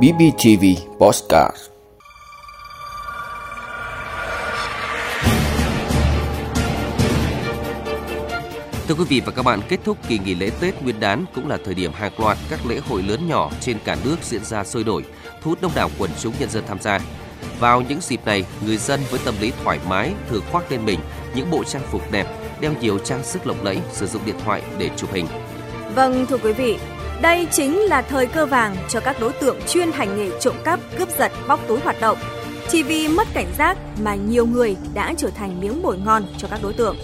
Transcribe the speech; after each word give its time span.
BBTV 0.00 0.64
Postcard 0.98 1.56
Thưa 8.88 8.94
quý 8.94 9.04
vị 9.08 9.20
và 9.26 9.32
các 9.32 9.42
bạn, 9.42 9.60
kết 9.68 9.80
thúc 9.84 9.98
kỳ 10.08 10.18
nghỉ 10.18 10.34
lễ 10.34 10.50
Tết 10.60 10.82
Nguyên 10.82 11.00
đán 11.00 11.24
cũng 11.34 11.48
là 11.48 11.58
thời 11.64 11.74
điểm 11.74 11.92
hàng 11.92 12.12
loạt 12.18 12.38
các 12.50 12.66
lễ 12.66 12.80
hội 12.88 13.02
lớn 13.02 13.28
nhỏ 13.28 13.50
trên 13.60 13.78
cả 13.84 13.96
nước 14.04 14.16
diễn 14.22 14.44
ra 14.44 14.64
sôi 14.64 14.84
nổi, 14.84 15.04
thu 15.42 15.50
hút 15.50 15.62
đông 15.62 15.72
đảo 15.74 15.90
quần 15.98 16.10
chúng 16.20 16.34
nhân 16.38 16.50
dân 16.50 16.64
tham 16.66 16.80
gia. 16.80 17.00
Vào 17.60 17.80
những 17.80 18.00
dịp 18.00 18.20
này, 18.26 18.44
người 18.66 18.76
dân 18.76 19.00
với 19.10 19.20
tâm 19.24 19.34
lý 19.40 19.52
thoải 19.64 19.78
mái 19.88 20.12
thường 20.28 20.42
khoác 20.52 20.72
lên 20.72 20.84
mình 20.84 21.00
những 21.34 21.50
bộ 21.50 21.64
trang 21.64 21.82
phục 21.90 22.12
đẹp, 22.12 22.26
đeo 22.60 22.72
nhiều 22.80 22.98
trang 22.98 23.24
sức 23.24 23.46
lộng 23.46 23.64
lẫy, 23.64 23.78
sử 23.92 24.06
dụng 24.06 24.22
điện 24.26 24.36
thoại 24.44 24.62
để 24.78 24.90
chụp 24.96 25.12
hình. 25.12 25.26
Vâng, 25.94 26.26
thưa 26.26 26.38
quý 26.38 26.52
vị, 26.52 26.78
đây 27.22 27.48
chính 27.50 27.78
là 27.78 28.02
thời 28.02 28.26
cơ 28.26 28.46
vàng 28.46 28.76
cho 28.88 29.00
các 29.00 29.20
đối 29.20 29.32
tượng 29.32 29.56
chuyên 29.68 29.92
hành 29.92 30.16
nghề 30.16 30.40
trộm 30.40 30.54
cắp, 30.64 30.80
cướp 30.98 31.08
giật, 31.18 31.32
bóc 31.48 31.60
túi 31.68 31.80
hoạt 31.80 32.00
động. 32.00 32.18
Chỉ 32.68 32.82
vì 32.82 33.08
mất 33.08 33.28
cảnh 33.34 33.52
giác 33.58 33.78
mà 34.02 34.14
nhiều 34.14 34.46
người 34.46 34.76
đã 34.94 35.14
trở 35.16 35.30
thành 35.30 35.60
miếng 35.60 35.82
mồi 35.82 35.98
ngon 35.98 36.22
cho 36.38 36.48
các 36.50 36.60
đối 36.62 36.72
tượng. 36.72 36.96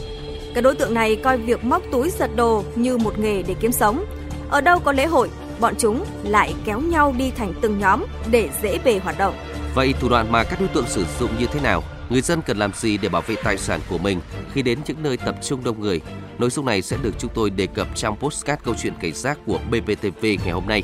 Các 0.54 0.60
đối 0.60 0.74
tượng 0.74 0.94
này 0.94 1.16
coi 1.16 1.38
việc 1.38 1.64
móc 1.64 1.82
túi 1.92 2.10
giật 2.10 2.30
đồ 2.36 2.64
như 2.74 2.98
một 2.98 3.18
nghề 3.18 3.42
để 3.42 3.54
kiếm 3.60 3.72
sống. 3.72 4.04
Ở 4.50 4.60
đâu 4.60 4.78
có 4.78 4.92
lễ 4.92 5.06
hội, 5.06 5.30
bọn 5.60 5.74
chúng 5.78 6.04
lại 6.22 6.55
kéo 6.64 6.80
nhau 6.80 7.14
đi 7.19 7.30
thành 7.30 7.55
từng 7.60 7.78
nhóm 7.78 8.05
để 8.30 8.48
dễ 8.62 8.78
bề 8.84 8.98
hoạt 8.98 9.19
động. 9.19 9.34
Vậy 9.74 9.94
thủ 10.00 10.08
đoạn 10.08 10.32
mà 10.32 10.44
các 10.44 10.60
đối 10.60 10.69
tượng 10.69 10.86
sử 10.86 11.05
dụng 11.20 11.30
như 11.38 11.46
thế 11.52 11.60
nào? 11.60 11.82
Người 12.10 12.20
dân 12.20 12.42
cần 12.42 12.58
làm 12.58 12.72
gì 12.72 12.98
để 12.98 13.08
bảo 13.08 13.22
vệ 13.22 13.36
tài 13.44 13.58
sản 13.58 13.80
của 13.88 13.98
mình 13.98 14.20
khi 14.52 14.62
đến 14.62 14.78
những 14.86 15.02
nơi 15.02 15.16
tập 15.16 15.34
trung 15.42 15.64
đông 15.64 15.80
người? 15.80 16.00
Nội 16.38 16.50
dung 16.50 16.66
này 16.66 16.82
sẽ 16.82 16.96
được 17.02 17.14
chúng 17.18 17.30
tôi 17.34 17.50
đề 17.50 17.66
cập 17.66 17.96
trong 17.96 18.16
postcard 18.16 18.62
câu 18.64 18.74
chuyện 18.82 18.92
cảnh 19.00 19.14
giác 19.14 19.38
của 19.46 19.58
BPTV 19.70 20.22
ngày 20.22 20.50
hôm 20.50 20.66
nay. 20.66 20.82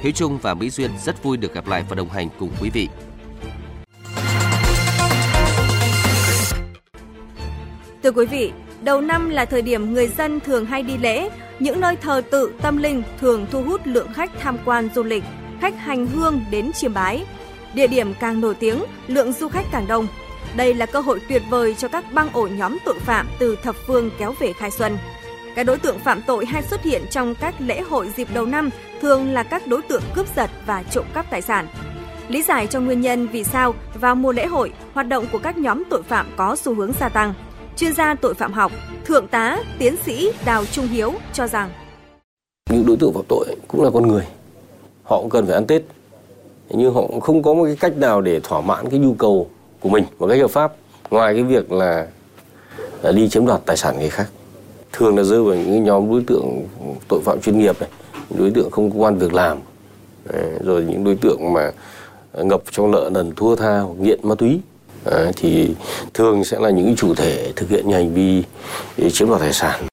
Hiếu 0.00 0.12
Trung 0.12 0.38
và 0.42 0.54
Mỹ 0.54 0.70
Duyên 0.70 0.90
rất 1.04 1.22
vui 1.22 1.36
được 1.36 1.54
gặp 1.54 1.68
lại 1.68 1.84
và 1.88 1.94
đồng 1.94 2.08
hành 2.08 2.28
cùng 2.38 2.50
quý 2.60 2.70
vị. 2.70 2.88
Thưa 8.02 8.10
quý 8.10 8.26
vị, 8.26 8.52
đầu 8.82 9.00
năm 9.00 9.30
là 9.30 9.44
thời 9.44 9.62
điểm 9.62 9.94
người 9.94 10.08
dân 10.08 10.40
thường 10.40 10.66
hay 10.66 10.82
đi 10.82 10.98
lễ, 10.98 11.28
những 11.58 11.80
nơi 11.80 11.96
thờ 11.96 12.22
tự 12.30 12.52
tâm 12.62 12.76
linh 12.76 13.02
thường 13.20 13.46
thu 13.50 13.62
hút 13.62 13.80
lượng 13.84 14.12
khách 14.12 14.30
tham 14.40 14.56
quan 14.64 14.88
du 14.94 15.02
lịch, 15.02 15.24
khách 15.60 15.78
hành 15.78 16.06
hương 16.06 16.40
đến 16.50 16.72
chiêm 16.72 16.94
bái. 16.94 17.24
Địa 17.74 17.86
điểm 17.86 18.14
càng 18.20 18.40
nổi 18.40 18.54
tiếng, 18.54 18.84
lượng 19.06 19.32
du 19.32 19.48
khách 19.48 19.66
càng 19.72 19.86
đông. 19.86 20.06
Đây 20.56 20.74
là 20.74 20.86
cơ 20.86 21.00
hội 21.00 21.20
tuyệt 21.28 21.42
vời 21.50 21.74
cho 21.74 21.88
các 21.88 22.12
băng 22.12 22.28
ổ 22.32 22.46
nhóm 22.46 22.78
tội 22.84 22.98
phạm 22.98 23.28
từ 23.38 23.56
thập 23.62 23.76
phương 23.86 24.10
kéo 24.18 24.34
về 24.40 24.52
khai 24.52 24.70
xuân. 24.70 24.98
Các 25.54 25.62
đối 25.62 25.78
tượng 25.78 25.98
phạm 25.98 26.22
tội 26.26 26.46
hay 26.46 26.62
xuất 26.62 26.82
hiện 26.82 27.02
trong 27.10 27.34
các 27.34 27.54
lễ 27.58 27.80
hội 27.80 28.10
dịp 28.16 28.28
đầu 28.34 28.46
năm 28.46 28.70
thường 29.00 29.32
là 29.32 29.42
các 29.42 29.66
đối 29.66 29.82
tượng 29.82 30.02
cướp 30.14 30.26
giật 30.36 30.50
và 30.66 30.82
trộm 30.82 31.04
cắp 31.14 31.30
tài 31.30 31.42
sản. 31.42 31.66
Lý 32.28 32.42
giải 32.42 32.66
cho 32.66 32.80
nguyên 32.80 33.00
nhân 33.00 33.28
vì 33.28 33.44
sao 33.44 33.74
vào 33.94 34.14
mùa 34.14 34.32
lễ 34.32 34.46
hội, 34.46 34.72
hoạt 34.94 35.08
động 35.08 35.26
của 35.32 35.38
các 35.38 35.58
nhóm 35.58 35.82
tội 35.90 36.02
phạm 36.02 36.26
có 36.36 36.56
xu 36.56 36.74
hướng 36.74 36.92
gia 37.00 37.08
tăng. 37.08 37.34
Chuyên 37.76 37.92
gia 37.92 38.14
tội 38.14 38.34
phạm 38.34 38.52
học, 38.52 38.72
Thượng 39.04 39.28
tá, 39.28 39.58
Tiến 39.78 39.96
sĩ 40.04 40.30
Đào 40.44 40.64
Trung 40.64 40.86
Hiếu 40.86 41.12
cho 41.32 41.46
rằng 41.46 41.70
những 42.70 42.86
đối 42.86 42.96
tượng 42.96 43.12
phạm 43.14 43.24
tội 43.28 43.56
cũng 43.68 43.84
là 43.84 43.90
con 43.90 44.08
người. 44.08 44.26
Họ 45.02 45.20
cũng 45.20 45.30
cần 45.30 45.46
phải 45.46 45.54
ăn 45.54 45.66
Tết. 45.66 45.82
Nhưng 46.70 46.94
họ 46.94 47.02
không 47.22 47.42
có 47.42 47.54
một 47.54 47.64
cái 47.64 47.76
cách 47.80 47.96
nào 47.96 48.20
để 48.20 48.40
thỏa 48.40 48.60
mãn 48.60 48.90
cái 48.90 48.98
nhu 48.98 49.14
cầu 49.14 49.50
của 49.80 49.88
mình 49.88 50.04
một 50.18 50.26
cách 50.28 50.40
hợp 50.40 50.50
pháp 50.50 50.72
ngoài 51.10 51.34
cái 51.34 51.42
việc 51.42 51.72
là, 51.72 52.06
là 53.02 53.12
đi 53.12 53.28
chiếm 53.28 53.46
đoạt 53.46 53.60
tài 53.66 53.76
sản 53.76 53.98
người 53.98 54.10
khác. 54.10 54.26
Thường 54.92 55.16
là 55.16 55.22
rơi 55.22 55.42
vào 55.42 55.54
những 55.54 55.84
nhóm 55.84 56.10
đối 56.10 56.22
tượng 56.26 56.66
tội 57.08 57.20
phạm 57.24 57.40
chuyên 57.40 57.58
nghiệp 57.58 57.80
này 57.80 57.90
đối 58.38 58.50
tượng 58.50 58.70
không 58.70 58.90
có 58.90 58.96
quan 58.98 59.18
việc 59.18 59.34
làm 59.34 59.58
à, 60.34 60.40
rồi 60.64 60.84
những 60.84 61.04
đối 61.04 61.14
tượng 61.14 61.52
mà 61.52 61.72
à, 62.32 62.42
ngập 62.42 62.62
trong 62.70 62.90
nợ 62.90 63.10
nần 63.12 63.34
thua 63.34 63.56
tha 63.56 63.80
hoặc 63.80 63.94
nghiện 64.00 64.20
ma 64.22 64.34
túy. 64.34 64.60
À, 65.04 65.32
thì 65.36 65.74
thường 66.14 66.44
sẽ 66.44 66.58
là 66.60 66.70
những 66.70 66.96
chủ 66.96 67.14
thể 67.14 67.52
thực 67.56 67.70
hiện 67.70 67.88
những 67.88 67.96
hành 67.96 68.14
vi 68.14 68.42
chiếm 69.10 69.28
đoạt 69.28 69.40
tài 69.40 69.52
sản 69.52 69.86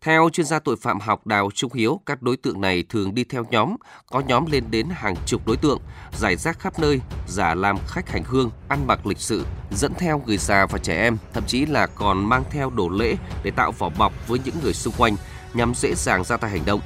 theo 0.00 0.28
chuyên 0.32 0.46
gia 0.46 0.58
tội 0.58 0.76
phạm 0.76 1.00
học 1.00 1.26
Đào 1.26 1.50
Trung 1.54 1.72
Hiếu, 1.72 2.00
các 2.06 2.22
đối 2.22 2.36
tượng 2.36 2.60
này 2.60 2.84
thường 2.88 3.14
đi 3.14 3.24
theo 3.24 3.44
nhóm, 3.50 3.76
có 4.06 4.20
nhóm 4.20 4.46
lên 4.50 4.64
đến 4.70 4.86
hàng 4.90 5.14
chục 5.26 5.46
đối 5.46 5.56
tượng, 5.56 5.78
giải 6.12 6.36
rác 6.36 6.58
khắp 6.58 6.78
nơi, 6.78 7.00
giả 7.28 7.54
làm 7.54 7.78
khách 7.86 8.10
hành 8.10 8.24
hương, 8.24 8.50
ăn 8.68 8.86
mặc 8.86 9.06
lịch 9.06 9.18
sự, 9.18 9.46
dẫn 9.70 9.92
theo 9.98 10.22
người 10.26 10.38
già 10.38 10.66
và 10.66 10.78
trẻ 10.78 11.02
em, 11.02 11.16
thậm 11.32 11.44
chí 11.46 11.66
là 11.66 11.86
còn 11.86 12.28
mang 12.28 12.44
theo 12.50 12.70
đồ 12.70 12.88
lễ 12.88 13.16
để 13.42 13.50
tạo 13.50 13.72
vỏ 13.72 13.88
bọc 13.88 14.28
với 14.28 14.38
những 14.44 14.54
người 14.62 14.74
xung 14.74 14.94
quanh 14.98 15.16
nhằm 15.54 15.74
dễ 15.74 15.94
dàng 15.94 16.24
ra 16.24 16.36
tay 16.36 16.50
hành 16.50 16.64
động. 16.64 16.80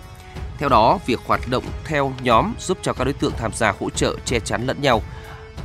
Theo 0.58 0.68
đó, 0.68 0.98
việc 1.06 1.20
hoạt 1.26 1.40
động 1.50 1.64
theo 1.84 2.12
nhóm 2.22 2.54
giúp 2.60 2.78
cho 2.82 2.92
các 2.92 3.04
đối 3.04 3.14
tượng 3.14 3.32
tham 3.38 3.52
gia 3.54 3.72
hỗ 3.80 3.90
trợ 3.90 4.16
che 4.24 4.40
chắn 4.40 4.66
lẫn 4.66 4.82
nhau, 4.82 5.02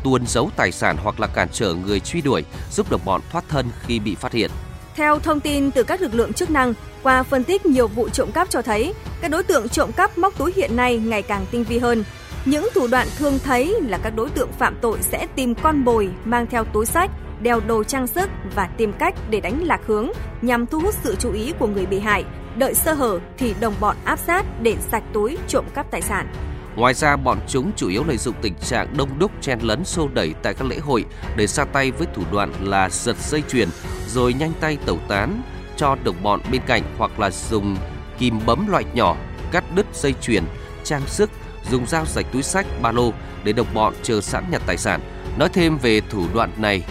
tuôn 0.03 0.27
giấu 0.27 0.49
tài 0.55 0.71
sản 0.71 0.97
hoặc 1.03 1.19
là 1.19 1.27
cản 1.27 1.47
trở 1.51 1.73
người 1.73 1.99
truy 1.99 2.21
đuổi, 2.21 2.43
giúp 2.71 2.91
đồng 2.91 3.01
bọn 3.05 3.21
thoát 3.31 3.43
thân 3.49 3.69
khi 3.81 3.99
bị 3.99 4.15
phát 4.15 4.31
hiện. 4.31 4.51
Theo 4.95 5.19
thông 5.19 5.39
tin 5.39 5.71
từ 5.71 5.83
các 5.83 6.01
lực 6.01 6.13
lượng 6.13 6.33
chức 6.33 6.49
năng, 6.49 6.73
qua 7.03 7.23
phân 7.23 7.43
tích 7.43 7.65
nhiều 7.65 7.87
vụ 7.87 8.09
trộm 8.09 8.31
cắp 8.31 8.49
cho 8.49 8.61
thấy, 8.61 8.93
các 9.21 9.31
đối 9.31 9.43
tượng 9.43 9.69
trộm 9.69 9.91
cắp 9.91 10.17
móc 10.17 10.37
túi 10.37 10.53
hiện 10.55 10.75
nay 10.75 10.97
ngày 10.97 11.21
càng 11.21 11.45
tinh 11.51 11.63
vi 11.63 11.77
hơn. 11.79 12.03
Những 12.45 12.69
thủ 12.73 12.87
đoạn 12.87 13.07
thường 13.17 13.39
thấy 13.43 13.75
là 13.81 13.97
các 14.03 14.13
đối 14.15 14.29
tượng 14.29 14.51
phạm 14.51 14.77
tội 14.81 14.97
sẽ 15.01 15.27
tìm 15.35 15.55
con 15.55 15.83
bồi 15.83 16.09
mang 16.25 16.47
theo 16.47 16.63
túi 16.63 16.85
sách, 16.85 17.11
đeo 17.41 17.59
đồ 17.67 17.83
trang 17.83 18.07
sức 18.07 18.29
và 18.55 18.69
tìm 18.77 18.93
cách 18.93 19.15
để 19.29 19.39
đánh 19.39 19.63
lạc 19.63 19.81
hướng 19.85 20.09
nhằm 20.41 20.65
thu 20.65 20.79
hút 20.79 20.93
sự 21.03 21.15
chú 21.19 21.33
ý 21.33 21.53
của 21.59 21.67
người 21.67 21.85
bị 21.85 21.99
hại. 21.99 22.25
Đợi 22.55 22.73
sơ 22.73 22.93
hở 22.93 23.19
thì 23.37 23.55
đồng 23.59 23.73
bọn 23.79 23.95
áp 24.03 24.19
sát 24.19 24.45
để 24.61 24.75
sạch 24.91 25.03
túi 25.13 25.37
trộm 25.47 25.65
cắp 25.73 25.91
tài 25.91 26.01
sản. 26.01 26.27
Ngoài 26.75 26.93
ra, 26.93 27.15
bọn 27.15 27.39
chúng 27.47 27.71
chủ 27.75 27.89
yếu 27.89 28.03
lợi 28.03 28.17
dụng 28.17 28.35
tình 28.41 28.53
trạng 28.53 28.97
đông 28.97 29.19
đúc 29.19 29.31
chen 29.41 29.59
lấn 29.59 29.85
xô 29.85 30.07
đẩy 30.13 30.33
tại 30.43 30.53
các 30.53 30.67
lễ 30.67 30.77
hội 30.79 31.05
để 31.35 31.47
ra 31.47 31.65
tay 31.65 31.91
với 31.91 32.07
thủ 32.13 32.23
đoạn 32.31 32.53
là 32.61 32.89
giật 32.89 33.17
dây 33.17 33.43
chuyền 33.49 33.69
rồi 34.07 34.33
nhanh 34.33 34.51
tay 34.59 34.77
tẩu 34.85 34.97
tán 35.07 35.41
cho 35.77 35.95
đồng 36.03 36.23
bọn 36.23 36.41
bên 36.51 36.61
cạnh 36.67 36.83
hoặc 36.97 37.19
là 37.19 37.29
dùng 37.31 37.77
kìm 38.17 38.39
bấm 38.45 38.67
loại 38.67 38.83
nhỏ 38.93 39.15
cắt 39.51 39.63
đứt 39.75 39.85
dây 39.93 40.13
chuyền, 40.21 40.43
trang 40.83 41.01
sức, 41.07 41.29
dùng 41.71 41.85
dao 41.87 42.05
rạch 42.05 42.25
túi 42.33 42.43
sách, 42.43 42.65
ba 42.81 42.91
lô 42.91 43.13
để 43.43 43.53
đồng 43.53 43.73
bọn 43.73 43.93
chờ 44.03 44.21
sẵn 44.21 44.43
nhặt 44.51 44.61
tài 44.65 44.77
sản. 44.77 45.01
Nói 45.37 45.49
thêm 45.53 45.77
về 45.77 46.01
thủ 46.01 46.25
đoạn 46.33 46.51
này, 46.57 46.83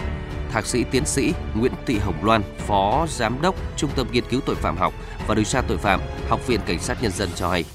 Thạc 0.51 0.65
sĩ 0.65 0.83
tiến 0.91 1.05
sĩ 1.05 1.33
Nguyễn 1.55 1.71
Thị 1.85 1.97
Hồng 1.97 2.25
Loan, 2.25 2.41
Phó 2.57 3.05
Giám 3.09 3.41
đốc 3.41 3.55
Trung 3.77 3.89
tâm 3.95 4.07
Nghiên 4.11 4.23
cứu 4.29 4.41
Tội 4.45 4.55
phạm 4.55 4.77
học 4.77 4.93
và 5.27 5.35
Điều 5.35 5.43
tra 5.43 5.61
Tội 5.61 5.77
phạm, 5.77 5.99
Học 6.29 6.47
viện 6.47 6.59
Cảnh 6.65 6.79
sát 6.79 7.03
Nhân 7.03 7.11
dân 7.11 7.29
cho 7.35 7.49
hay. 7.49 7.65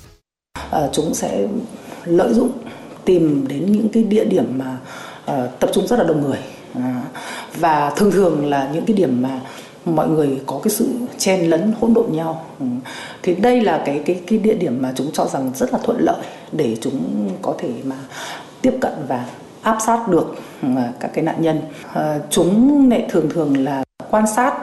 À, 0.71 0.81
chúng 0.92 1.15
sẽ 1.15 1.47
lợi 2.04 2.34
dụng 2.34 2.50
tìm 3.04 3.44
đến 3.48 3.72
những 3.72 3.88
cái 3.88 4.03
địa 4.03 4.25
điểm 4.25 4.59
mà 4.59 4.76
uh, 5.32 5.60
tập 5.60 5.70
trung 5.72 5.87
rất 5.87 5.98
là 5.98 6.04
đông 6.04 6.22
người. 6.22 6.38
Uh, 6.78 6.84
và 7.56 7.91
thường 7.97 8.10
thường 8.10 8.47
là 8.47 8.70
những 8.72 8.84
cái 8.84 8.97
điểm 8.97 9.22
mà 9.22 9.41
mọi 9.84 10.09
người 10.09 10.41
có 10.47 10.60
cái 10.65 10.70
sự 10.70 10.88
chen 11.19 11.50
lấn 11.50 11.72
hỗn 11.81 11.94
độn 11.94 12.12
nhau. 12.12 12.44
Ừ. 12.60 12.66
thì 13.22 13.34
đây 13.34 13.60
là 13.60 13.82
cái 13.87 14.03
cái 14.06 14.20
cái 14.26 14.38
địa 14.38 14.54
điểm 14.54 14.82
mà 14.82 14.92
chúng 14.97 15.12
cho 15.12 15.26
rằng 15.26 15.50
rất 15.54 15.72
là 15.72 15.78
thuận 15.82 15.98
lợi 16.00 16.20
để 16.53 16.76
chúng 16.81 17.28
có 17.42 17.54
thể 17.59 17.69
mà 17.84 17.97
tiếp 18.62 18.75
cận 18.81 18.92
và 19.09 19.26
áp 19.62 19.78
sát 19.86 20.09
được 20.09 20.34
ừ, 20.62 20.69
các 21.00 21.10
cái 21.15 21.25
nạn 21.25 21.36
nhân. 21.42 21.60
À, 21.92 22.19
chúng 22.31 22.91
lại 22.91 23.06
thường 23.10 23.28
thường 23.31 23.65
là 23.65 23.84
quan 24.10 24.25
sát 24.36 24.54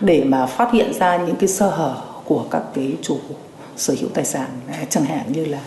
để 0.00 0.24
mà 0.24 0.46
phát 0.46 0.72
hiện 0.72 0.92
ra 0.94 1.16
những 1.16 1.36
cái 1.36 1.48
sơ 1.48 1.70
hở 1.70 1.94
của 2.24 2.44
các 2.50 2.62
cái 2.74 2.96
chủ 3.02 3.18
sở 3.76 3.94
hữu 4.00 4.08
tài 4.14 4.24
sản. 4.24 4.48
Chẳng 4.90 5.04
hạn 5.04 5.32
như 5.32 5.44
là 5.44 5.58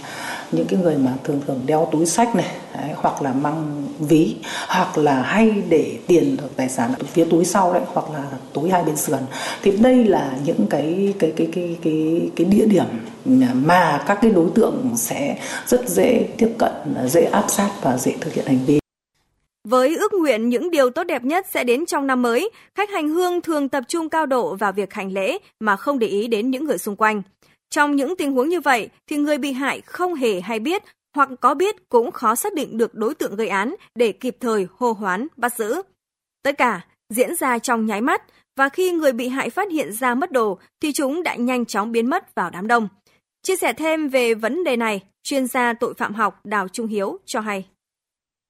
những 0.54 0.68
cái 0.68 0.80
người 0.80 0.98
mà 0.98 1.14
thường 1.24 1.42
thường 1.48 1.62
đeo 1.66 1.90
túi 1.92 2.06
sách 2.06 2.36
này 2.36 2.52
đấy, 2.74 2.90
hoặc 2.96 3.22
là 3.22 3.34
mang 3.34 3.88
ví 4.00 4.36
hoặc 4.68 4.98
là 4.98 5.22
hay 5.22 5.64
để 5.70 5.98
tiền 6.08 6.38
hoặc 6.40 6.50
tài 6.56 6.70
sản 6.70 6.92
ở 7.00 7.06
phía 7.14 7.26
túi 7.26 7.46
sau 7.46 7.74
đấy 7.74 7.84
hoặc 7.88 8.06
là 8.14 8.24
túi 8.54 8.70
hai 8.70 8.84
bên 8.84 8.96
sườn 8.96 9.20
thì 9.64 9.72
đây 9.72 10.04
là 10.04 10.38
những 10.46 10.68
cái 10.70 11.14
cái 11.20 11.34
cái 11.36 11.48
cái 11.54 11.78
cái 11.84 12.30
cái 12.36 12.46
địa 12.46 12.66
điểm 12.66 12.86
mà 13.54 14.04
các 14.08 14.20
cái 14.22 14.32
đối 14.32 14.50
tượng 14.56 14.90
sẽ 14.96 15.38
rất 15.68 15.90
dễ 15.90 16.28
tiếp 16.38 16.50
cận 16.58 16.72
dễ 17.06 17.24
áp 17.24 17.46
sát 17.48 17.70
và 17.82 17.98
dễ 17.98 18.16
thực 18.22 18.34
hiện 18.34 18.46
hành 18.46 18.60
vi 18.66 18.80
với 19.68 19.96
ước 19.96 20.14
nguyện 20.14 20.50
những 20.50 20.72
điều 20.72 20.90
tốt 20.90 21.04
đẹp 21.04 21.24
nhất 21.24 21.46
sẽ 21.50 21.64
đến 21.64 21.86
trong 21.86 22.08
năm 22.08 22.22
mới, 22.22 22.50
khách 22.76 22.90
hành 22.90 23.10
hương 23.10 23.42
thường 23.42 23.70
tập 23.70 23.84
trung 23.88 24.10
cao 24.10 24.26
độ 24.26 24.56
vào 24.56 24.72
việc 24.72 24.94
hành 24.94 25.12
lễ 25.12 25.38
mà 25.60 25.76
không 25.76 26.00
để 26.00 26.08
ý 26.08 26.28
đến 26.28 26.52
những 26.52 26.66
người 26.66 26.78
xung 26.78 26.96
quanh. 26.96 27.22
Trong 27.74 27.96
những 27.96 28.16
tình 28.18 28.32
huống 28.32 28.50
như 28.50 28.62
vậy 28.62 28.90
thì 29.08 29.18
người 29.18 29.38
bị 29.38 29.52
hại 29.52 29.82
không 29.82 30.14
hề 30.14 30.42
hay 30.42 30.60
biết 30.60 30.84
hoặc 31.16 31.30
có 31.42 31.54
biết 31.54 31.90
cũng 31.90 32.12
khó 32.12 32.36
xác 32.36 32.54
định 32.54 32.78
được 32.78 32.96
đối 32.96 33.16
tượng 33.16 33.36
gây 33.36 33.48
án 33.48 33.76
để 33.96 34.12
kịp 34.12 34.38
thời 34.40 34.68
hô 34.78 34.92
hoán 34.92 35.28
bắt 35.38 35.58
giữ. 35.58 35.82
Tất 36.44 36.58
cả 36.58 36.86
diễn 37.10 37.36
ra 37.36 37.60
trong 37.60 37.86
nháy 37.86 38.02
mắt 38.02 38.24
và 38.58 38.70
khi 38.70 38.92
người 38.92 39.12
bị 39.12 39.28
hại 39.28 39.50
phát 39.50 39.72
hiện 39.72 39.94
ra 39.94 40.16
mất 40.16 40.32
đồ 40.32 40.58
thì 40.82 40.94
chúng 40.94 41.24
đã 41.24 41.36
nhanh 41.36 41.66
chóng 41.66 41.92
biến 41.92 42.10
mất 42.10 42.36
vào 42.36 42.50
đám 42.50 42.68
đông. 42.68 42.88
Chia 43.44 43.56
sẻ 43.56 43.74
thêm 43.74 44.10
về 44.10 44.34
vấn 44.34 44.64
đề 44.64 44.76
này, 44.76 45.04
chuyên 45.24 45.48
gia 45.48 45.74
tội 45.74 45.94
phạm 45.94 46.14
học 46.14 46.40
Đào 46.44 46.68
Trung 46.68 46.88
Hiếu 46.88 47.18
cho 47.26 47.40
hay. 47.40 47.66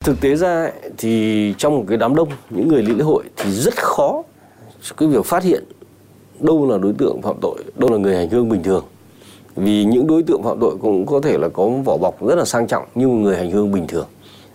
Thực 0.06 0.22
tế 0.22 0.36
ra 0.36 0.72
thì 0.98 1.54
trong 1.58 1.76
một 1.76 1.86
cái 1.88 1.98
đám 1.98 2.16
đông, 2.16 2.30
những 2.50 2.68
người 2.68 2.84
lễ 2.84 3.04
hội 3.04 3.24
thì 3.36 3.52
rất 3.52 3.76
khó 3.76 4.24
cái 4.98 5.10
việc 5.10 5.26
phát 5.26 5.44
hiện 5.44 5.64
đâu 6.40 6.70
là 6.70 6.78
đối 6.78 6.94
tượng 6.98 7.22
phạm 7.22 7.36
tội, 7.42 7.64
đâu 7.76 7.92
là 7.92 7.98
người 7.98 8.18
hành 8.18 8.30
hương 8.30 8.50
bình 8.50 8.64
thường 8.64 8.86
vì 9.56 9.86
những 9.86 10.08
đối 10.08 10.24
tượng 10.24 10.44
phạm 10.44 10.58
tội 10.62 10.78
cũng 10.82 11.06
có 11.06 11.22
thể 11.22 11.38
là 11.38 11.50
có 11.54 11.68
vỏ 11.86 11.98
bọc 11.98 12.26
rất 12.26 12.36
là 12.36 12.46
sang 12.46 12.68
trọng 12.68 12.86
như 12.96 13.08
một 13.08 13.14
người 13.14 13.38
hành 13.38 13.52
hương 13.52 13.72
bình 13.72 13.88
thường 13.88 14.08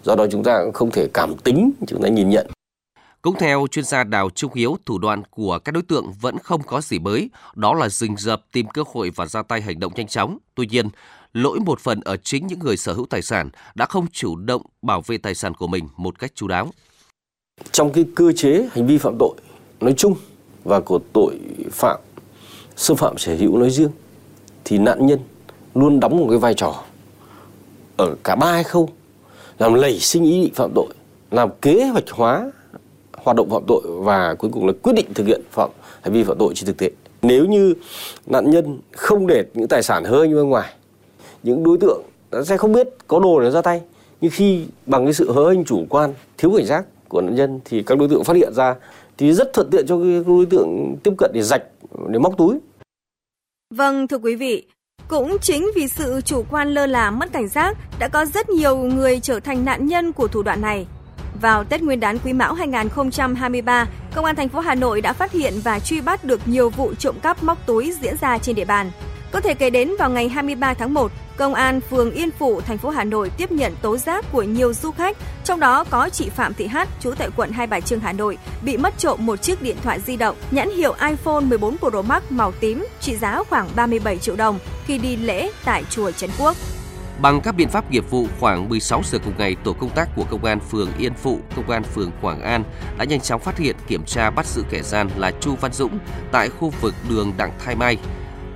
do 0.03 0.15
đó 0.15 0.27
chúng 0.31 0.45
ta 0.45 0.61
cũng 0.65 0.73
không 0.73 0.91
thể 0.91 1.09
cảm 1.15 1.37
tính 1.37 1.71
chúng 1.87 2.03
ta 2.03 2.09
nhìn 2.09 2.31
nhận 2.31 2.47
cũng 3.23 3.37
theo 3.39 3.67
chuyên 3.71 3.85
gia 3.85 4.05
Đào 4.05 4.31
Trung 4.31 4.53
Hiếu, 4.55 4.77
thủ 4.87 4.99
đoạn 4.99 5.23
của 5.31 5.59
các 5.59 5.73
đối 5.73 5.83
tượng 5.83 6.13
vẫn 6.21 6.39
không 6.39 6.63
có 6.63 6.81
gì 6.81 6.99
mới, 6.99 7.31
đó 7.55 7.75
là 7.75 7.89
rình 7.89 8.17
rập 8.17 8.43
tìm 8.53 8.67
cơ 8.69 8.83
hội 8.93 9.11
và 9.17 9.27
ra 9.27 9.43
tay 9.43 9.61
hành 9.61 9.81
động 9.81 9.93
nhanh 9.97 10.07
chóng. 10.07 10.39
Tuy 10.55 10.67
nhiên, 10.67 10.89
lỗi 11.33 11.59
một 11.61 11.81
phần 11.81 12.01
ở 12.01 12.17
chính 12.17 12.47
những 12.47 12.59
người 12.59 12.77
sở 12.77 12.93
hữu 12.93 13.07
tài 13.07 13.23
sản 13.23 13.51
đã 13.75 13.87
không 13.87 14.07
chủ 14.13 14.37
động 14.37 14.63
bảo 14.83 15.03
vệ 15.07 15.19
tài 15.19 15.35
sản 15.35 15.55
của 15.55 15.67
mình 15.67 15.89
một 15.97 16.19
cách 16.19 16.33
chú 16.35 16.49
đáo. 16.49 16.69
Trong 17.73 17.93
cái 17.93 18.05
cơ 18.15 18.33
chế 18.33 18.69
hành 18.73 18.87
vi 18.87 18.99
phạm 18.99 19.17
tội 19.19 19.37
nói 19.81 19.95
chung 19.97 20.15
và 20.65 20.81
của 20.81 21.01
tội 21.13 21.39
phạm 21.71 22.01
xâm 22.77 22.97
phạm 22.97 23.19
sở 23.19 23.37
hữu 23.37 23.59
nói 23.59 23.71
riêng 23.71 23.91
thì 24.69 24.79
nạn 24.79 25.07
nhân 25.07 25.19
luôn 25.75 26.01
đóng 26.01 26.17
một 26.17 26.27
cái 26.31 26.39
vai 26.39 26.55
trò 26.55 26.83
ở 27.97 28.15
cả 28.25 28.37
ba 28.37 28.63
khâu 28.63 28.89
làm 29.59 29.75
lẩy 29.75 29.99
sinh 29.99 30.25
ý 30.25 30.43
định 30.43 30.55
phạm 30.55 30.71
tội, 30.75 30.87
làm 31.31 31.51
kế 31.63 31.85
hoạch 31.85 32.11
hóa 32.11 32.51
hoạt 33.13 33.37
động 33.37 33.51
phạm 33.51 33.63
tội 33.67 33.83
và 33.87 34.35
cuối 34.35 34.51
cùng 34.55 34.67
là 34.67 34.73
quyết 34.83 34.93
định 34.93 35.07
thực 35.15 35.27
hiện 35.27 35.41
phạm, 35.51 35.71
hành 36.01 36.13
vi 36.13 36.25
phạm 36.25 36.39
tội 36.39 36.53
trên 36.55 36.67
thực 36.67 36.77
tế. 36.77 36.91
Nếu 37.23 37.45
như 37.45 37.75
nạn 38.27 38.51
nhân 38.51 38.79
không 38.93 39.27
để 39.27 39.45
những 39.55 39.69
tài 39.69 39.83
sản 39.83 40.05
hơi 40.05 40.29
như 40.29 40.37
bên 40.37 40.49
ngoài, 40.49 40.73
những 41.43 41.65
đối 41.65 41.79
tượng 41.79 42.03
sẽ 42.45 42.57
không 42.57 42.73
biết 42.73 42.89
có 43.07 43.21
đồ 43.21 43.41
để 43.41 43.51
ra 43.51 43.63
tay. 43.63 43.81
Nhưng 44.21 44.31
khi 44.35 44.65
bằng 44.87 45.05
cái 45.05 45.15
sự 45.15 45.33
hớ 45.33 45.51
hênh 45.51 45.65
chủ 45.65 45.87
quan, 45.89 46.15
thiếu 46.39 46.53
cảnh 46.57 46.67
giác 46.67 46.85
của 47.09 47.21
nạn 47.21 47.35
nhân 47.35 47.61
thì 47.65 47.83
các 47.83 47.99
đối 47.99 48.09
tượng 48.09 48.25
phát 48.25 48.37
hiện 48.37 48.53
ra 48.55 48.75
thì 49.19 49.33
rất 49.33 49.53
thuận 49.53 49.71
tiện 49.71 49.87
cho 49.87 49.99
cái 49.99 50.23
đối 50.27 50.47
tượng 50.47 50.97
tiếp 51.03 51.13
cận 51.19 51.31
để 51.35 51.43
rạch, 51.43 51.63
để 52.09 52.19
móc 52.19 52.39
túi. 52.39 52.59
Vâng 53.75 54.09
thưa 54.09 54.19
quý 54.19 54.35
vị, 54.35 54.67
cũng 55.09 55.39
chính 55.39 55.71
vì 55.75 55.89
sự 55.89 56.21
chủ 56.25 56.45
quan 56.51 56.69
lơ 56.69 56.87
là 56.87 57.11
mất 57.11 57.33
cảnh 57.33 57.49
giác 57.49 57.77
đã 57.99 58.09
có 58.09 58.25
rất 58.25 58.49
nhiều 58.49 58.77
người 58.77 59.21
trở 59.21 59.41
thành 59.41 59.65
nạn 59.65 59.87
nhân 59.87 60.13
của 60.13 60.29
thủ 60.29 60.43
đoạn 60.43 60.61
này. 60.61 60.87
Vào 61.41 61.65
Tết 61.65 61.83
Nguyên 61.83 62.01
đán 62.01 62.19
Quý 62.19 62.33
Mão 62.33 62.55
2023, 62.55 63.87
Công 64.15 64.25
an 64.25 64.37
thành 64.37 64.49
phố 64.49 64.61
Hà 64.61 64.75
Nội 64.75 65.01
đã 65.01 65.13
phát 65.13 65.33
hiện 65.33 65.55
và 65.65 65.81
truy 65.81 66.01
bắt 66.01 66.25
được 66.25 66.41
nhiều 66.47 66.71
vụ 66.71 66.95
trộm 66.95 67.15
cắp 67.23 67.43
móc 67.43 67.67
túi 67.67 67.93
diễn 68.01 68.17
ra 68.21 68.39
trên 68.39 68.57
địa 68.57 68.65
bàn. 68.65 68.91
Có 69.33 69.41
thể 69.41 69.55
kể 69.55 69.71
đến 69.71 69.91
vào 69.99 70.11
ngày 70.11 70.29
23 70.29 70.75
tháng 70.75 70.95
1, 70.95 71.13
Công 71.39 71.55
an 71.55 71.81
phường 71.81 72.11
Yên 72.11 72.31
Phụ, 72.31 72.61
thành 72.61 72.79
phố 72.79 72.91
Hà 72.91 73.05
Nội 73.05 73.31
tiếp 73.37 73.53
nhận 73.53 73.75
tố 73.83 73.97
giác 73.97 74.25
của 74.33 74.43
nhiều 74.43 74.73
du 74.73 74.91
khách, 74.91 75.17
trong 75.45 75.61
đó 75.61 75.85
có 75.85 76.09
chị 76.09 76.29
Phạm 76.29 76.55
Thị 76.55 76.67
Hát, 76.67 76.89
trú 77.01 77.11
tại 77.19 77.29
quận 77.37 77.53
Hai 77.53 77.67
Bà 77.67 77.81
Trưng, 77.81 78.01
Hà 78.01 78.13
Nội, 78.13 78.39
bị 78.63 78.77
mất 78.77 78.99
trộm 78.99 79.27
một 79.27 79.43
chiếc 79.43 79.63
điện 79.63 79.77
thoại 79.83 80.01
di 80.01 80.17
động 80.17 80.37
nhãn 80.51 80.71
hiệu 80.71 80.95
iPhone 81.09 81.41
14 81.41 81.77
Pro 81.79 82.03
Max 82.03 82.23
màu 82.31 82.53
tím 82.53 82.87
trị 83.01 83.17
giá 83.17 83.43
khoảng 83.51 83.69
37 83.77 84.19
triệu 84.19 84.37
đồng 84.37 84.59
khi 84.87 84.99
đi 84.99 85.17
lễ 85.17 85.51
tại 85.65 85.85
chùa 85.91 86.11
Trấn 86.11 86.31
Quốc. 86.39 86.57
Bằng 87.23 87.41
các 87.41 87.53
biện 87.53 87.69
pháp 87.69 87.91
nghiệp 87.91 88.11
vụ, 88.11 88.27
khoảng 88.41 88.69
16 88.69 89.03
giờ 89.05 89.19
cùng 89.25 89.35
ngày, 89.39 89.57
tổ 89.65 89.73
công 89.73 89.91
tác 89.91 90.09
của 90.17 90.25
Công 90.31 90.45
an 90.45 90.61
phường 90.61 90.89
Yên 90.99 91.15
Phụ, 91.15 91.41
Công 91.57 91.71
an 91.71 91.83
phường 91.83 92.11
Quảng 92.21 92.41
An 92.41 92.65
đã 92.99 93.05
nhanh 93.05 93.21
chóng 93.21 93.41
phát 93.41 93.59
hiện, 93.59 93.77
kiểm 93.89 94.05
tra 94.05 94.31
bắt 94.31 94.47
giữ 94.47 94.63
kẻ 94.71 94.83
gian 94.83 95.09
là 95.17 95.31
Chu 95.41 95.55
Văn 95.61 95.73
Dũng 95.73 95.99
tại 96.33 96.49
khu 96.49 96.73
vực 96.81 96.95
đường 97.11 97.33
Đặng 97.37 97.53
Thái 97.65 97.77
Mai. 97.77 97.97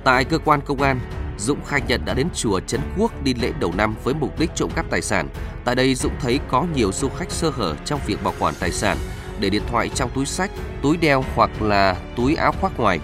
Tại 0.03 0.23
cơ 0.23 0.37
quan 0.37 0.61
công 0.65 0.81
an, 0.81 0.99
Dũng 1.37 1.65
khai 1.65 1.81
nhận 1.87 2.01
đã 2.05 2.13
đến 2.13 2.27
chùa 2.35 2.59
Trấn 2.59 2.81
Quốc 2.97 3.23
đi 3.23 3.33
lễ 3.33 3.51
đầu 3.59 3.73
năm 3.77 3.95
với 4.03 4.13
mục 4.13 4.39
đích 4.39 4.55
trộm 4.55 4.69
cắp 4.75 4.85
tài 4.89 5.01
sản. 5.01 5.27
Tại 5.65 5.75
đây 5.75 5.95
Dũng 5.95 6.13
thấy 6.21 6.39
có 6.47 6.65
nhiều 6.75 6.91
du 6.91 7.09
khách 7.09 7.31
sơ 7.31 7.49
hở 7.49 7.75
trong 7.85 7.99
việc 8.05 8.23
bảo 8.23 8.33
quản 8.39 8.53
tài 8.59 8.71
sản, 8.71 8.97
để 9.39 9.49
điện 9.49 9.63
thoại 9.71 9.89
trong 9.95 10.09
túi 10.15 10.25
sách, 10.25 10.51
túi 10.81 10.97
đeo 10.97 11.23
hoặc 11.35 11.61
là 11.61 11.95
túi 12.15 12.35
áo 12.35 12.51
khoác 12.61 12.71
ngoài. 12.77 12.99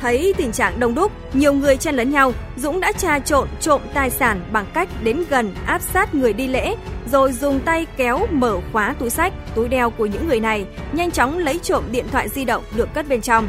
Thấy 0.00 0.34
tình 0.36 0.52
trạng 0.52 0.80
đông 0.80 0.94
đúc, 0.94 1.12
nhiều 1.34 1.52
người 1.52 1.76
chen 1.76 1.94
lấn 1.94 2.10
nhau, 2.10 2.32
Dũng 2.56 2.80
đã 2.80 2.92
trà 2.92 3.18
trộn 3.18 3.48
trộm 3.60 3.80
tài 3.94 4.10
sản 4.10 4.44
bằng 4.52 4.66
cách 4.74 4.88
đến 5.02 5.24
gần 5.30 5.54
áp 5.66 5.82
sát 5.92 6.14
người 6.14 6.32
đi 6.32 6.48
lễ, 6.48 6.76
rồi 7.12 7.32
dùng 7.32 7.60
tay 7.60 7.86
kéo 7.96 8.26
mở 8.30 8.60
khóa 8.72 8.94
túi 8.98 9.10
sách, 9.10 9.32
túi 9.54 9.68
đeo 9.68 9.90
của 9.90 10.06
những 10.06 10.28
người 10.28 10.40
này, 10.40 10.66
nhanh 10.92 11.10
chóng 11.10 11.38
lấy 11.38 11.58
trộm 11.62 11.84
điện 11.90 12.06
thoại 12.12 12.28
di 12.28 12.44
động 12.44 12.64
được 12.76 12.88
cất 12.94 13.08
bên 13.08 13.20
trong. 13.20 13.48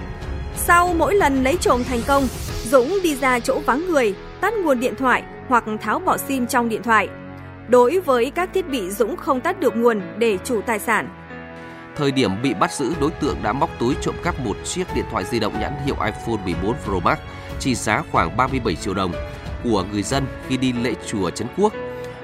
Sau 0.58 0.94
mỗi 0.98 1.16
lần 1.16 1.44
lấy 1.44 1.58
trộm 1.62 1.84
thành 1.84 2.02
công, 2.08 2.28
Dũng 2.72 3.00
đi 3.04 3.16
ra 3.16 3.40
chỗ 3.40 3.60
vắng 3.60 3.88
người, 3.88 4.16
tắt 4.42 4.54
nguồn 4.54 4.80
điện 4.80 4.96
thoại 4.96 5.24
hoặc 5.48 5.64
tháo 5.82 6.00
bỏ 6.00 6.18
sim 6.18 6.48
trong 6.48 6.70
điện 6.70 6.84
thoại. 6.84 7.08
Đối 7.68 8.00
với 8.00 8.32
các 8.32 8.50
thiết 8.54 8.70
bị 8.70 8.90
Dũng 8.92 9.16
không 9.16 9.42
tắt 9.42 9.60
được 9.60 9.76
nguồn 9.76 10.02
để 10.18 10.38
chủ 10.44 10.62
tài 10.62 10.80
sản. 10.80 11.10
Thời 11.96 12.12
điểm 12.12 12.42
bị 12.42 12.54
bắt 12.54 12.72
giữ, 12.72 12.94
đối 13.02 13.12
tượng 13.12 13.38
đã 13.44 13.54
móc 13.54 13.70
túi 13.80 13.96
trộm 14.02 14.16
cắp 14.24 14.40
một 14.40 14.58
chiếc 14.64 14.84
điện 14.96 15.06
thoại 15.12 15.24
di 15.32 15.40
động 15.40 15.54
nhãn 15.60 15.74
hiệu 15.86 15.96
iPhone 16.06 16.46
14 16.46 16.76
Pro 16.86 17.00
Max 17.00 17.18
trị 17.60 17.76
giá 17.76 18.04
khoảng 18.12 18.38
37 18.38 18.76
triệu 18.76 18.94
đồng 18.94 19.12
của 19.64 19.86
người 19.92 20.04
dân 20.04 20.26
khi 20.48 20.58
đi 20.58 20.74
lễ 20.74 20.94
chùa 21.08 21.30
Trấn 21.30 21.48
Quốc. 21.58 21.74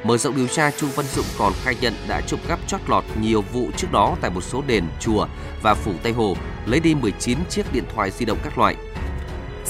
Mở 0.03 0.17
rộng 0.17 0.35
điều 0.35 0.47
tra, 0.47 0.71
Chu 0.71 0.87
Văn 0.95 1.05
Dũng 1.05 1.25
còn 1.37 1.53
khai 1.63 1.75
nhận 1.81 1.93
đã 2.07 2.21
trộm 2.21 2.39
cắp 2.47 2.59
chót 2.67 2.81
lọt 2.87 3.03
nhiều 3.21 3.43
vụ 3.53 3.67
trước 3.77 3.87
đó 3.91 4.15
tại 4.21 4.31
một 4.31 4.41
số 4.41 4.63
đền, 4.67 4.83
chùa 4.99 5.27
và 5.61 5.73
phủ 5.73 5.91
Tây 6.03 6.13
Hồ, 6.13 6.35
lấy 6.65 6.79
đi 6.79 6.95
19 6.95 7.37
chiếc 7.49 7.73
điện 7.73 7.83
thoại 7.95 8.11
di 8.11 8.25
động 8.25 8.37
các 8.43 8.57
loại. 8.57 8.75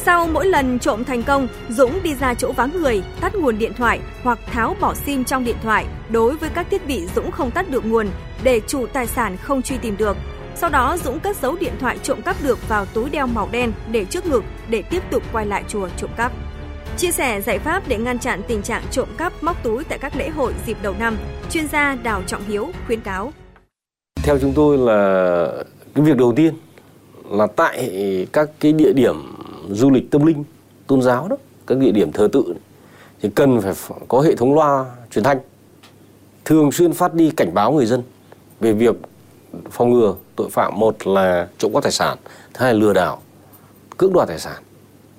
Sau 0.06 0.27
mỗi 0.27 0.45
lần 0.45 0.80
trộm 0.80 1.03
thành 1.03 1.24
công, 1.24 1.48
Dũng 1.69 2.03
đi 2.03 2.15
ra 2.15 2.33
chỗ 2.33 2.51
vắng 2.51 2.81
người, 2.81 3.03
tắt 3.21 3.36
nguồn 3.36 3.57
điện 3.57 3.74
thoại 3.74 4.00
hoặc 4.24 4.39
tháo 4.45 4.75
bỏ 4.81 4.94
sim 4.94 5.24
trong 5.24 5.44
điện 5.44 5.56
thoại 5.63 5.86
đối 6.09 6.38
với 6.38 6.50
các 6.50 6.68
thiết 6.69 6.88
bị 6.88 7.07
Dũng 7.15 7.31
không 7.31 7.51
tắt 7.51 7.69
được 7.69 7.86
nguồn 7.86 8.07
để 8.44 8.62
chủ 8.68 8.86
tài 8.94 9.07
sản 9.07 9.38
không 9.38 9.62
truy 9.62 9.77
tìm 9.77 9.98
được. 9.98 10.18
Sau 10.56 10.69
đó 10.69 10.98
Dũng 11.03 11.19
cất 11.19 11.38
giấu 11.38 11.56
điện 11.59 11.74
thoại 11.80 11.98
trộm 12.03 12.21
cắp 12.21 12.36
được 12.44 12.69
vào 12.69 12.86
túi 12.86 13.09
đeo 13.09 13.27
màu 13.27 13.50
đen 13.51 13.71
để 13.92 14.06
trước 14.06 14.25
ngực 14.25 14.44
để 14.69 14.81
tiếp 14.81 15.03
tục 15.12 15.24
quay 15.33 15.45
lại 15.45 15.63
chùa 15.68 15.88
trộm 15.98 16.09
cắp. 16.18 16.31
Chia 16.98 17.12
sẻ 17.12 17.42
giải 17.42 17.59
pháp 17.59 17.88
để 17.88 17.98
ngăn 17.98 18.19
chặn 18.19 18.42
tình 18.48 18.62
trạng 18.62 18.83
trộm 18.92 19.07
cắp 19.18 19.44
móc 19.44 19.63
túi 19.63 19.83
tại 19.83 20.00
các 20.00 20.15
lễ 20.15 20.30
hội 20.30 20.53
dịp 20.65 20.77
đầu 20.81 20.95
năm, 21.00 21.18
chuyên 21.51 21.68
gia 21.68 21.95
Đào 21.95 22.21
Trọng 22.27 22.44
Hiếu 22.48 22.69
khuyến 22.88 23.01
cáo. 23.01 23.33
Theo 24.24 24.39
chúng 24.39 24.53
tôi 24.53 24.77
là 24.77 25.48
cái 25.95 26.06
việc 26.06 26.18
đầu 26.18 26.33
tiên 26.36 26.53
là 27.30 27.48
tại 27.56 27.92
các 28.33 28.50
cái 28.59 28.74
địa 28.74 28.94
điểm 28.94 29.15
du 29.69 29.90
lịch 29.90 30.12
tâm 30.12 30.25
linh, 30.25 30.44
tôn 30.88 31.02
giáo 31.02 31.28
đó, 31.28 31.38
các 31.68 31.78
địa 31.78 31.92
điểm 31.92 32.12
thờ 32.12 32.30
tự 32.31 32.54
thì 33.22 33.30
cần 33.36 33.62
phải 33.62 33.74
có 34.08 34.22
hệ 34.22 34.36
thống 34.36 34.54
loa 34.54 34.86
truyền 35.12 35.24
thanh, 35.24 35.40
thường 36.46 36.72
xuyên 36.72 36.94
phát 36.94 37.13
đi 37.13 37.31
cảnh 37.38 37.54
báo 37.54 37.72
người 37.72 37.86
dân 37.86 38.04
về 38.60 38.74
việc 38.74 38.96
phòng 39.72 39.94
ngừa 39.94 40.16
tội 40.36 40.50
phạm. 40.50 40.80
Một 40.80 41.08
là 41.08 41.48
trộm 41.58 41.74
cắp 41.74 41.84
tài 41.84 41.92
sản, 41.92 42.18
thứ 42.54 42.63
hai 42.63 42.74
là 42.74 42.80
lừa 42.80 42.94
đảo, 42.94 43.22
cưỡng 43.98 44.13
đoạt 44.13 44.28
tài 44.28 44.40
sản. 44.40 44.63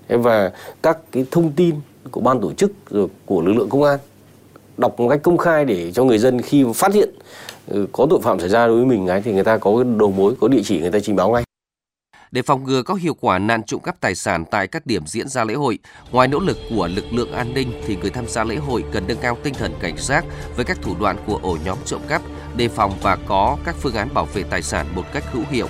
Và 0.09 0.53
các 0.83 0.99
cái 1.13 1.27
thông 1.31 1.53
tin 1.53 1.75
của 2.11 2.21
ban 2.21 2.41
tổ 2.41 2.53
chức 2.53 2.73
rồi 2.91 3.09
của 3.27 3.41
lực 3.41 3.53
lượng 3.53 3.69
công 3.69 3.83
an 3.83 3.99
đọc 4.77 5.01
một 5.01 5.09
cách 5.09 5.21
công 5.23 5.39
khai 5.39 5.65
để 5.65 5.93
cho 5.93 6.05
người 6.05 6.19
dân 6.19 6.43
khi 6.43 6.65
phát 6.75 6.95
hiện 6.95 7.11
ừ, 7.69 7.87
có 7.93 8.07
tội 8.11 8.21
phạm 8.23 8.41
xảy 8.41 8.49
ra 8.49 8.67
đối 8.67 8.77
với 8.77 8.87
mình 8.87 9.07
ấy, 9.07 9.23
thì 9.23 9.33
người 9.33 9.45
ta 9.45 9.59
có 9.59 9.77
cái 9.77 9.85
đầu 9.99 10.11
mối, 10.11 10.35
có 10.41 10.49
địa 10.49 10.61
chỉ 10.65 10.81
người 10.81 10.91
ta 10.91 10.99
trình 11.03 11.17
báo 11.17 11.31
ngay 11.31 11.43
để 12.33 12.43
phòng 12.43 12.65
ngừa 12.65 12.83
có 12.83 12.95
hiệu 12.95 13.17
quả 13.21 13.39
nạn 13.39 13.63
trộm 13.63 13.81
cắp 13.81 14.01
tài 14.01 14.15
sản 14.15 14.45
tại 14.51 14.67
các 14.67 14.87
điểm 14.87 15.07
diễn 15.07 15.29
ra 15.29 15.45
lễ 15.45 15.55
hội, 15.55 15.79
ngoài 16.11 16.29
nỗ 16.29 16.39
lực 16.39 16.57
của 16.71 16.89
lực 16.89 17.05
lượng 17.13 17.33
an 17.33 17.55
ninh 17.55 17.83
thì 17.87 17.97
người 17.97 18.11
tham 18.11 18.27
gia 18.29 18.45
lễ 18.45 18.57
hội 18.57 18.85
cần 18.93 19.05
nâng 19.07 19.19
cao 19.19 19.39
tinh 19.43 19.55
thần 19.55 19.75
cảnh 19.81 19.97
giác 19.99 20.25
với 20.57 20.65
các 20.65 20.79
thủ 20.83 20.95
đoạn 21.01 21.17
của 21.27 21.41
ổ 21.43 21.57
nhóm 21.65 21.79
trộm 21.85 22.01
cắp, 22.09 22.23
đề 22.57 22.69
phòng 22.69 22.93
và 23.03 23.19
có 23.27 23.57
các 23.65 23.75
phương 23.81 23.95
án 23.95 24.15
bảo 24.15 24.25
vệ 24.25 24.43
tài 24.43 24.63
sản 24.63 24.87
một 24.95 25.05
cách 25.13 25.25
hữu 25.33 25.45
hiệu. 25.51 25.69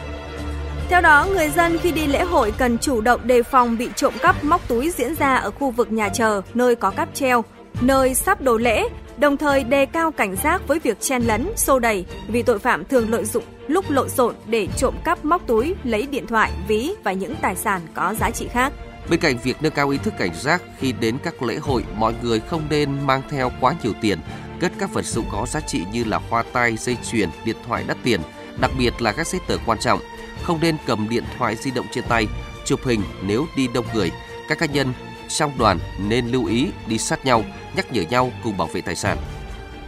Theo 0.89 1.01
đó, 1.01 1.27
người 1.35 1.49
dân 1.49 1.79
khi 1.79 1.93
đi 1.93 2.07
lễ 2.07 2.23
hội 2.23 2.53
cần 2.59 2.79
chủ 2.79 3.01
động 3.01 3.27
đề 3.27 3.43
phòng 3.43 3.79
bị 3.79 3.89
trộm 3.97 4.15
cắp 4.23 4.45
móc 4.45 4.69
túi 4.69 4.91
diễn 4.91 5.15
ra 5.15 5.35
ở 5.35 5.51
khu 5.51 5.71
vực 5.71 5.93
nhà 5.93 6.09
chờ, 6.09 6.43
nơi 6.55 6.75
có 6.75 6.91
cáp 6.91 7.15
treo, 7.15 7.45
nơi 7.81 8.15
sắp 8.15 8.41
đồ 8.41 8.57
lễ, 8.57 8.89
đồng 9.17 9.37
thời 9.37 9.65
đề 9.65 9.87
cao 9.87 10.11
cảnh 10.11 10.37
giác 10.37 10.69
với 10.69 10.79
việc 10.79 11.01
chen 11.01 11.23
lấn, 11.23 11.49
xô 11.57 11.79
đẩy 11.79 12.05
vì 12.29 12.43
tội 12.43 12.59
phạm 12.59 12.85
thường 12.85 13.11
lợi 13.11 13.25
dụng 13.25 13.45
lúc 13.69 13.91
lộn 13.91 14.09
xộn 14.09 14.35
để 14.47 14.69
trộm 14.77 14.95
cắp 15.05 15.25
móc 15.25 15.47
túi, 15.47 15.75
lấy 15.85 16.07
điện 16.07 16.27
thoại, 16.27 16.53
ví 16.69 16.93
và 17.05 17.13
những 17.13 17.35
tài 17.43 17.57
sản 17.57 17.81
có 17.95 18.15
giá 18.21 18.31
trị 18.31 18.49
khác. 18.49 18.73
Bên 19.11 19.21
cạnh 19.21 19.39
việc 19.43 19.57
nâng 19.61 19.73
cao 19.73 19.89
ý 19.89 19.99
thức 19.99 20.15
cảnh 20.19 20.35
giác 20.35 20.63
khi 20.79 20.93
đến 20.93 21.19
các 21.23 21.43
lễ 21.43 21.57
hội, 21.57 21.85
mọi 21.97 22.15
người 22.23 22.41
không 22.41 22.63
nên 22.71 23.07
mang 23.07 23.23
theo 23.31 23.53
quá 23.61 23.75
nhiều 23.83 23.93
tiền, 24.01 24.19
cất 24.61 24.73
các 24.79 24.93
vật 24.93 25.05
dụng 25.05 25.25
có 25.33 25.47
giá 25.47 25.61
trị 25.61 25.85
như 25.93 26.05
là 26.05 26.21
hoa 26.31 26.45
tai, 26.53 26.77
dây 26.77 26.97
chuyền, 27.11 27.29
điện 27.45 27.57
thoại 27.67 27.85
đắt 27.89 27.97
tiền, 28.03 28.21
đặc 28.61 28.71
biệt 28.79 29.03
là 29.03 29.13
các 29.13 29.27
giấy 29.27 29.41
tờ 29.49 29.57
quan 29.67 29.79
trọng. 29.79 30.01
Không 30.43 30.59
nên 30.61 30.77
cầm 30.87 31.09
điện 31.09 31.25
thoại 31.39 31.57
di 31.57 31.71
động 31.71 31.87
trên 31.93 32.05
tay, 32.09 32.27
chụp 32.65 32.81
hình 32.85 33.03
nếu 33.23 33.47
đi 33.57 33.69
đông 33.75 33.87
người. 33.95 34.11
Các 34.49 34.59
cá 34.59 34.67
nhân 34.67 34.93
trong 35.29 35.59
đoàn 35.59 35.79
nên 36.09 36.29
lưu 36.29 36.47
ý 36.47 36.67
đi 36.87 36.99
sát 36.99 37.27
nhau, 37.27 37.45
nhắc 37.77 37.93
nhở 37.93 38.03
nhau 38.03 38.33
cùng 38.45 38.57
bảo 38.57 38.69
vệ 38.73 38.81
tài 38.81 38.97
sản. 38.97 39.19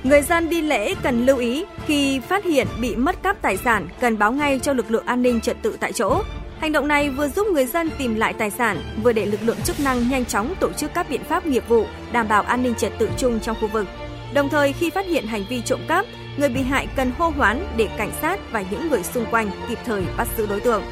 Người 0.05 0.23
dân 0.23 0.49
đi 0.49 0.61
lễ 0.62 0.95
cần 1.03 1.26
lưu 1.26 1.37
ý 1.37 1.64
khi 1.87 2.21
phát 2.21 2.45
hiện 2.45 2.67
bị 2.81 2.97
mất 2.97 3.23
cắp 3.23 3.43
tài 3.43 3.57
sản 3.57 3.88
cần 4.00 4.19
báo 4.19 4.33
ngay 4.33 4.59
cho 4.62 4.73
lực 4.73 4.91
lượng 4.91 5.07
an 5.07 5.23
ninh 5.23 5.41
trật 5.41 5.57
tự 5.62 5.76
tại 5.81 5.93
chỗ. 5.93 6.23
Hành 6.61 6.73
động 6.73 6.88
này 6.88 7.11
vừa 7.11 7.29
giúp 7.29 7.47
người 7.47 7.67
dân 7.67 7.91
tìm 7.99 8.14
lại 8.14 8.33
tài 8.33 8.50
sản, 8.50 8.83
vừa 9.03 9.12
để 9.12 9.26
lực 9.26 9.41
lượng 9.43 9.61
chức 9.64 9.81
năng 9.81 10.09
nhanh 10.09 10.25
chóng 10.25 10.55
tổ 10.61 10.73
chức 10.73 10.95
các 10.95 11.11
biện 11.11 11.25
pháp 11.25 11.47
nghiệp 11.47 11.69
vụ 11.69 11.87
đảm 12.12 12.29
bảo 12.29 12.43
an 12.43 12.62
ninh 12.62 12.75
trật 12.75 12.93
tự 12.99 13.11
chung 13.19 13.41
trong 13.41 13.57
khu 13.61 13.69
vực. 13.69 13.87
Đồng 14.35 14.49
thời 14.49 14.73
khi 14.73 14.91
phát 14.91 15.07
hiện 15.07 15.26
hành 15.26 15.45
vi 15.49 15.62
trộm 15.62 15.81
cắp, 15.88 16.05
người 16.37 16.49
bị 16.49 16.62
hại 16.62 16.87
cần 16.97 17.12
hô 17.19 17.29
hoán 17.29 17.67
để 17.76 17.88
cảnh 17.99 18.12
sát 18.23 18.41
và 18.53 18.64
những 18.71 18.88
người 18.91 19.03
xung 19.03 19.26
quanh 19.31 19.50
kịp 19.69 19.79
thời 19.85 20.03
bắt 20.17 20.29
giữ 20.37 20.47
đối 20.47 20.61
tượng. 20.61 20.83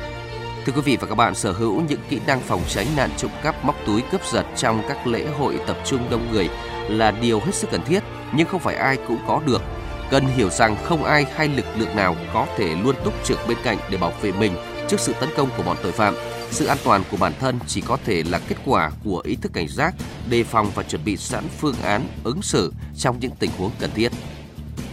Thưa 0.66 0.73
quý 0.73 0.81
vị 0.81 0.97
và 0.97 1.07
các 1.07 1.14
bạn, 1.14 1.35
sở 1.35 1.52
hữu 1.52 1.81
những 1.81 2.00
kỹ 2.09 2.21
năng 2.26 2.40
phòng 2.40 2.61
tránh 2.69 2.87
nạn 2.97 3.11
trộm 3.16 3.31
cắp 3.42 3.64
móc 3.64 3.76
túi 3.87 4.02
cướp 4.12 4.26
giật 4.26 4.47
trong 4.57 4.83
các 4.88 5.07
lễ 5.07 5.26
hội 5.38 5.59
tập 5.66 5.76
trung 5.85 6.11
đông 6.11 6.33
người 6.33 6.49
là 6.88 7.11
điều 7.11 7.40
hết 7.40 7.54
sức 7.54 7.71
cần 7.71 7.85
thiết, 7.85 8.02
nhưng 8.33 8.49
không 8.49 8.61
phải 8.61 8.76
ai 8.76 8.99
cũng 9.09 9.19
có 9.26 9.40
được. 9.47 9.62
Cần 10.11 10.26
hiểu 10.26 10.50
rằng 10.50 10.76
không 10.85 11.04
ai 11.04 11.26
hay 11.35 11.49
lực 11.49 11.64
lượng 11.76 11.97
nào 11.97 12.16
có 12.35 12.47
thể 12.57 12.75
luôn 12.85 12.97
túc 13.04 13.14
trực 13.25 13.38
bên 13.49 13.59
cạnh 13.64 13.78
để 13.90 13.99
bảo 13.99 14.12
vệ 14.23 14.33
mình 14.33 14.57
trước 14.88 15.00
sự 15.00 15.14
tấn 15.21 15.28
công 15.37 15.50
của 15.57 15.62
bọn 15.62 15.76
tội 15.83 15.92
phạm. 15.92 16.14
Sự 16.50 16.66
an 16.66 16.78
toàn 16.85 17.02
của 17.11 17.16
bản 17.16 17.33
thân 17.40 17.59
chỉ 17.66 17.81
có 17.81 17.99
thể 18.04 18.23
là 18.23 18.40
kết 18.49 18.57
quả 18.64 18.90
của 19.04 19.23
ý 19.25 19.37
thức 19.37 19.52
cảnh 19.54 19.69
giác, 19.69 19.95
đề 20.31 20.45
phòng 20.45 20.71
và 20.75 20.83
chuẩn 20.83 21.04
bị 21.04 21.16
sẵn 21.16 21.45
phương 21.59 21.76
án 21.83 22.02
ứng 22.25 22.42
xử 22.42 22.73
trong 22.97 23.21
những 23.21 23.33
tình 23.38 23.50
huống 23.59 23.71
cần 23.78 23.90
thiết. 23.95 24.12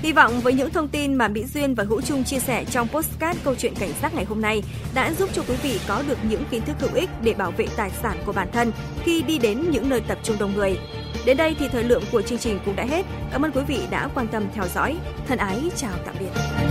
Hy 0.01 0.13
vọng 0.13 0.39
với 0.39 0.53
những 0.53 0.70
thông 0.70 0.88
tin 0.88 1.13
mà 1.15 1.27
Mỹ 1.27 1.46
Duyên 1.53 1.75
và 1.75 1.84
Hữu 1.84 2.01
Trung 2.01 2.24
chia 2.24 2.39
sẻ 2.39 2.65
trong 2.65 2.88
postcard 2.88 3.39
câu 3.44 3.56
chuyện 3.56 3.75
cảnh 3.75 3.94
sát 4.01 4.15
ngày 4.15 4.25
hôm 4.25 4.41
nay 4.41 4.63
đã 4.94 5.13
giúp 5.13 5.29
cho 5.34 5.44
quý 5.48 5.56
vị 5.63 5.79
có 5.88 6.03
được 6.08 6.18
những 6.29 6.44
kiến 6.51 6.62
thức 6.62 6.75
hữu 6.79 6.94
ích 6.94 7.10
để 7.24 7.34
bảo 7.34 7.51
vệ 7.51 7.68
tài 7.75 7.89
sản 8.01 8.18
của 8.25 8.32
bản 8.32 8.48
thân 8.51 8.72
khi 9.03 9.22
đi 9.22 9.38
đến 9.38 9.72
những 9.72 9.89
nơi 9.89 10.01
tập 10.01 10.18
trung 10.24 10.36
đông 10.39 10.53
người. 10.56 10.79
Đến 11.25 11.38
đây 11.38 11.56
thì 11.60 11.68
thời 11.68 11.84
lượng 11.84 12.03
của 12.12 12.22
chương 12.22 12.39
trình 12.39 12.60
cũng 12.65 12.75
đã 12.75 12.86
hết. 12.86 13.06
Cảm 13.32 13.46
ơn 13.46 13.51
quý 13.51 13.62
vị 13.68 13.79
đã 13.89 14.10
quan 14.15 14.27
tâm 14.27 14.44
theo 14.53 14.65
dõi. 14.75 14.98
Thân 15.27 15.38
ái, 15.38 15.72
chào 15.75 15.94
tạm 16.06 16.15
biệt. 16.20 16.69